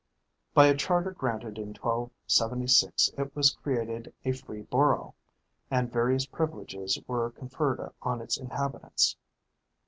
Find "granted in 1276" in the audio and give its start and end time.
1.11-3.11